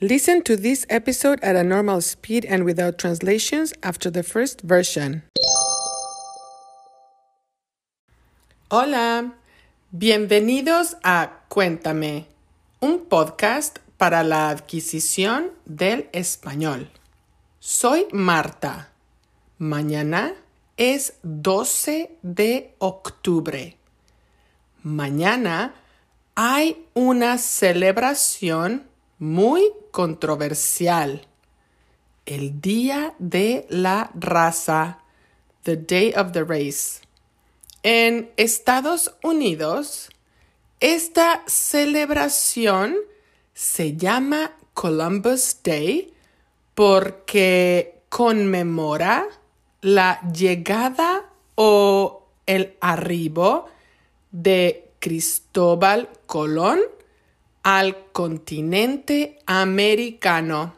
Listen 0.00 0.42
to 0.42 0.56
this 0.56 0.84
episode 0.90 1.38
at 1.40 1.54
a 1.54 1.62
normal 1.62 2.00
speed 2.00 2.44
and 2.46 2.64
without 2.64 2.98
translations 2.98 3.72
after 3.84 4.10
the 4.10 4.24
first 4.24 4.60
version. 4.62 5.22
Hola, 8.72 9.34
bienvenidos 9.92 10.96
a 11.04 11.44
Cuéntame, 11.48 12.26
un 12.80 13.06
podcast 13.08 13.78
para 13.96 14.24
la 14.24 14.50
adquisición 14.50 15.52
del 15.64 16.08
español. 16.12 16.88
Soy 17.60 18.08
Marta. 18.10 18.88
Mañana 19.58 20.34
es 20.76 21.14
12 21.22 22.10
de 22.20 22.74
octubre. 22.80 23.76
Mañana 24.82 25.72
hay 26.34 26.84
una 26.94 27.38
celebración 27.38 28.92
muy 29.24 29.72
controversial. 29.90 31.26
El 32.26 32.60
Día 32.60 33.14
de 33.18 33.66
la 33.70 34.10
Raza, 34.14 34.98
the 35.62 35.76
Day 35.76 36.12
of 36.14 36.32
the 36.32 36.44
Race. 36.44 37.00
En 37.82 38.30
Estados 38.36 39.14
Unidos, 39.22 40.10
esta 40.80 41.42
celebración 41.46 42.96
se 43.54 43.96
llama 43.96 44.52
Columbus 44.74 45.56
Day 45.62 46.12
porque 46.74 48.02
conmemora 48.10 49.26
la 49.80 50.20
llegada 50.32 51.30
o 51.54 52.26
el 52.46 52.76
arribo 52.80 53.66
de 54.32 54.90
Cristóbal 54.98 56.10
Colón 56.26 56.80
al 57.64 58.12
continente 58.12 59.40
americano. 59.46 60.76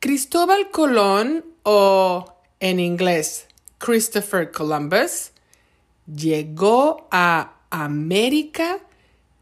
Cristóbal 0.00 0.70
Colón 0.70 1.44
o 1.62 2.24
en 2.58 2.80
inglés 2.80 3.46
Christopher 3.76 4.50
Columbus 4.50 5.32
llegó 6.06 7.06
a 7.10 7.58
América 7.70 8.78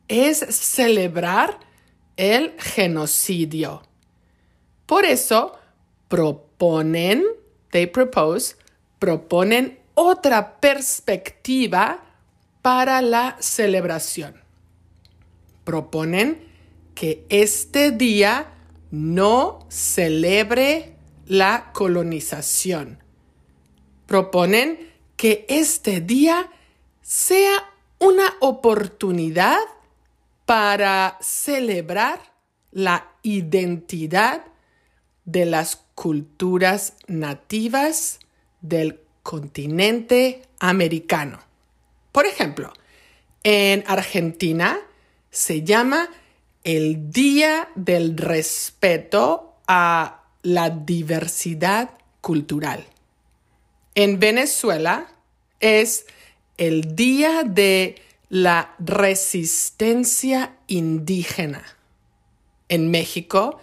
es 0.09 0.37
celebrar 0.37 1.59
el 2.17 2.55
genocidio. 2.59 3.83
Por 4.85 5.05
eso 5.05 5.57
proponen, 6.09 7.23
they 7.69 7.87
propose, 7.87 8.57
proponen 8.99 9.79
otra 10.01 10.59
perspectiva 10.59 12.03
para 12.61 13.01
la 13.01 13.37
celebración. 13.39 14.35
Proponen 15.63 16.47
que 16.95 17.25
este 17.29 17.91
día 17.91 18.53
no 18.91 19.65
celebre 19.69 20.95
la 21.25 21.71
colonización. 21.73 22.99
Proponen 24.05 24.91
que 25.15 25.45
este 25.47 26.01
día 26.01 26.49
sea 27.01 27.71
una 27.99 28.33
oportunidad 28.39 29.59
para 30.45 31.17
celebrar 31.21 32.19
la 32.71 33.11
identidad 33.21 34.45
de 35.25 35.45
las 35.45 35.77
culturas 35.95 36.93
nativas 37.07 38.19
del 38.61 39.00
continente 39.23 40.41
americano. 40.59 41.39
Por 42.11 42.25
ejemplo, 42.25 42.73
en 43.43 43.83
Argentina 43.87 44.79
se 45.29 45.63
llama 45.63 46.09
el 46.63 47.11
Día 47.11 47.69
del 47.75 48.17
Respeto 48.17 49.55
a 49.67 50.23
la 50.43 50.69
Diversidad 50.69 51.91
Cultural. 52.21 52.85
En 53.95 54.19
Venezuela 54.19 55.11
es 55.59 56.05
el 56.57 56.95
Día 56.95 57.43
de 57.43 58.01
la 58.29 58.75
Resistencia 58.79 60.55
Indígena. 60.67 61.63
En 62.69 62.91
México 62.91 63.59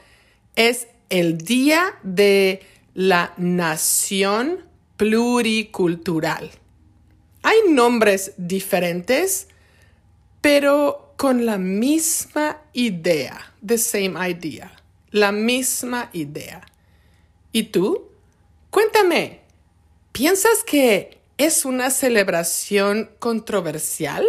es 0.56 0.88
el 1.08 1.38
Día 1.38 1.94
de 2.02 2.60
la 2.94 3.32
Nación 3.36 4.66
Pluricultural. 4.98 6.50
Hay 7.44 7.56
nombres 7.70 8.32
diferentes, 8.36 9.46
pero 10.40 11.14
con 11.16 11.46
la 11.46 11.56
misma 11.56 12.58
idea, 12.72 13.54
the 13.64 13.78
same 13.78 14.14
idea, 14.28 14.72
la 15.12 15.30
misma 15.30 16.10
idea. 16.12 16.66
¿Y 17.52 17.62
tú? 17.64 18.08
Cuéntame, 18.70 19.42
¿piensas 20.10 20.64
que 20.64 21.20
es 21.38 21.64
una 21.64 21.90
celebración 21.90 23.08
controversial 23.20 24.28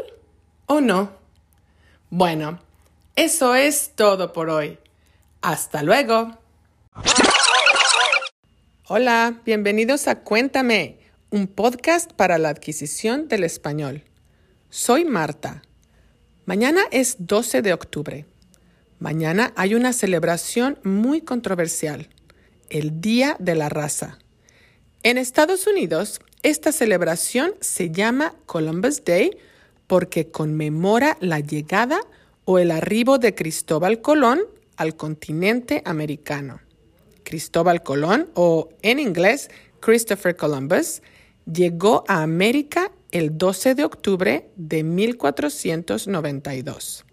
o 0.67 0.81
no? 0.81 1.11
Bueno, 2.11 2.59
eso 3.15 3.55
es 3.55 3.93
todo 3.95 4.33
por 4.33 4.51
hoy. 4.51 4.77
Hasta 5.41 5.81
luego. 5.81 6.37
Hola, 8.91 9.39
bienvenidos 9.45 10.07
a 10.07 10.23
Cuéntame, 10.23 10.97
un 11.29 11.45
podcast 11.45 12.11
para 12.13 12.39
la 12.39 12.49
adquisición 12.49 13.27
del 13.27 13.43
español. 13.43 14.03
Soy 14.71 15.05
Marta. 15.05 15.61
Mañana 16.47 16.81
es 16.89 17.17
12 17.19 17.61
de 17.61 17.73
octubre. 17.73 18.25
Mañana 18.97 19.53
hay 19.55 19.75
una 19.75 19.93
celebración 19.93 20.79
muy 20.83 21.21
controversial, 21.21 22.09
el 22.71 22.99
Día 22.99 23.35
de 23.37 23.53
la 23.53 23.69
Raza. 23.69 24.17
En 25.03 25.19
Estados 25.19 25.67
Unidos, 25.67 26.19
esta 26.41 26.71
celebración 26.71 27.53
se 27.59 27.91
llama 27.91 28.33
Columbus 28.47 29.05
Day 29.05 29.37
porque 29.85 30.31
conmemora 30.31 31.15
la 31.21 31.41
llegada 31.41 31.99
o 32.43 32.57
el 32.57 32.71
arribo 32.71 33.19
de 33.19 33.35
Cristóbal 33.35 34.01
Colón 34.01 34.39
al 34.77 34.95
continente 34.95 35.83
americano. 35.85 36.61
Cristóbal 37.29 37.83
Colón 37.83 38.31
o 38.33 38.69
en 38.81 38.97
inglés 38.97 39.51
Christopher 39.81 40.35
Columbus 40.35 41.03
llegó 41.45 42.03
a 42.07 42.23
América 42.23 42.91
el 43.11 43.37
12 43.37 43.75
de 43.75 43.83
octubre 43.83 44.49
de 44.55 44.83
1492. 44.83 47.05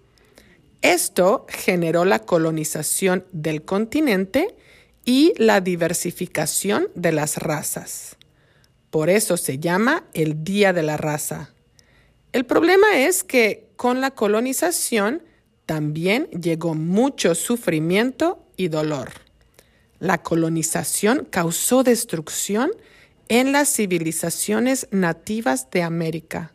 Esto 0.80 1.44
generó 1.50 2.06
la 2.06 2.20
colonización 2.20 3.26
del 3.32 3.66
continente 3.66 4.56
y 5.04 5.34
la 5.36 5.60
diversificación 5.60 6.88
de 6.94 7.12
las 7.12 7.36
razas. 7.36 8.16
Por 8.88 9.10
eso 9.10 9.36
se 9.36 9.58
llama 9.58 10.04
el 10.14 10.44
Día 10.44 10.72
de 10.72 10.82
la 10.82 10.96
Raza. 10.96 11.52
El 12.32 12.46
problema 12.46 13.00
es 13.00 13.22
que 13.22 13.68
con 13.76 14.00
la 14.00 14.12
colonización 14.12 15.22
también 15.66 16.30
llegó 16.30 16.74
mucho 16.74 17.34
sufrimiento 17.34 18.42
y 18.56 18.68
dolor. 18.68 19.25
La 19.98 20.22
colonización 20.22 21.26
causó 21.30 21.82
destrucción 21.82 22.70
en 23.28 23.52
las 23.52 23.74
civilizaciones 23.74 24.88
nativas 24.90 25.70
de 25.70 25.82
América. 25.82 26.52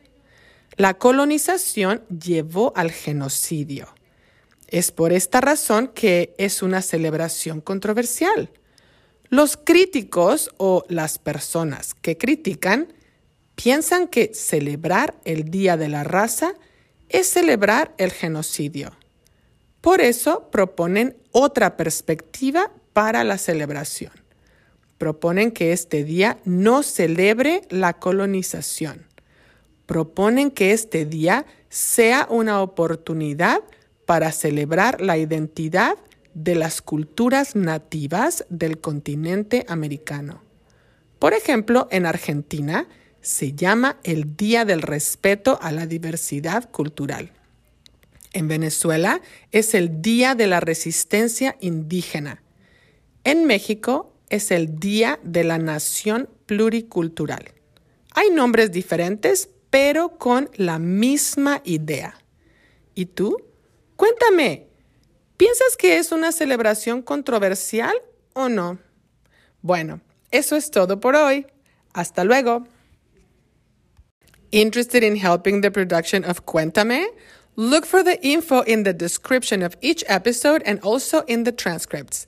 La 0.77 0.93
colonización 0.93 2.03
llevó 2.07 2.71
al 2.75 2.91
genocidio. 2.91 3.88
Es 4.67 4.91
por 4.91 5.11
esta 5.11 5.41
razón 5.41 5.89
que 5.89 6.33
es 6.38 6.61
una 6.61 6.81
celebración 6.81 7.61
controversial. 7.61 8.49
Los 9.29 9.57
críticos 9.57 10.49
o 10.57 10.85
las 10.88 11.17
personas 11.17 11.93
que 11.93 12.17
critican 12.17 12.93
piensan 13.55 14.07
que 14.07 14.33
celebrar 14.33 15.15
el 15.25 15.45
Día 15.51 15.77
de 15.77 15.89
la 15.89 16.03
Raza 16.03 16.53
es 17.09 17.27
celebrar 17.27 17.93
el 17.97 18.11
genocidio. 18.11 18.91
Por 19.81 19.99
eso 19.99 20.49
proponen 20.51 21.17
otra 21.31 21.75
perspectiva 21.75 22.71
para 22.93 23.23
la 23.23 23.38
celebración. 23.38 24.11
Proponen 24.97 25.51
que 25.51 25.71
este 25.71 26.03
día 26.03 26.38
no 26.45 26.83
celebre 26.83 27.61
la 27.69 27.93
colonización. 27.93 29.07
Proponen 29.85 30.51
que 30.51 30.71
este 30.73 31.05
día 31.05 31.45
sea 31.69 32.27
una 32.29 32.61
oportunidad 32.61 33.61
para 34.05 34.31
celebrar 34.31 35.01
la 35.01 35.17
identidad 35.17 35.95
de 36.33 36.55
las 36.55 36.81
culturas 36.81 37.55
nativas 37.55 38.45
del 38.49 38.79
continente 38.79 39.65
americano. 39.67 40.41
Por 41.19 41.33
ejemplo, 41.33 41.88
en 41.91 42.05
Argentina 42.05 42.88
se 43.21 43.53
llama 43.53 43.97
el 44.03 44.35
Día 44.35 44.65
del 44.65 44.81
Respeto 44.81 45.59
a 45.61 45.71
la 45.71 45.85
Diversidad 45.85 46.69
Cultural. 46.71 47.31
En 48.33 48.47
Venezuela 48.47 49.21
es 49.51 49.73
el 49.73 50.01
Día 50.01 50.35
de 50.35 50.47
la 50.47 50.59
Resistencia 50.59 51.57
Indígena. 51.59 52.41
En 53.23 53.45
México 53.45 54.13
es 54.29 54.50
el 54.51 54.79
Día 54.79 55.19
de 55.23 55.44
la 55.44 55.57
Nación 55.57 56.29
Pluricultural. 56.47 57.53
Hay 58.13 58.29
nombres 58.31 58.71
diferentes, 58.71 59.50
pero 59.69 60.18
con 60.18 60.50
la 60.56 60.79
misma 60.79 61.62
idea. 61.63 62.15
¿Y 62.95 63.06
tú? 63.06 63.38
Cuéntame, 63.95 64.68
¿piensas 65.38 65.77
que 65.77 65.97
es 65.97 66.12
una 66.12 66.31
celebración 66.31 67.01
controversial 67.01 67.94
o 68.33 68.50
no? 68.50 68.79
Bueno, 69.62 70.01
eso 70.31 70.56
es 70.56 70.71
todo 70.71 71.00
por 71.00 71.15
hoy. 71.15 71.45
Hasta 71.94 72.24
luego. 72.24 72.65
Interested 74.50 75.03
in 75.03 75.15
helping 75.15 75.62
the 75.62 75.71
production 75.71 76.25
of 76.25 76.45
Cuéntame? 76.45 77.06
Look 77.56 77.85
for 77.85 78.03
the 78.03 78.19
info 78.21 78.63
in 78.63 78.83
the 78.83 78.94
description 78.94 79.62
of 79.62 79.77
each 79.81 80.03
episode 80.07 80.63
and 80.65 80.79
also 80.83 81.24
in 81.27 81.44
the 81.44 81.51
transcripts. 81.51 82.27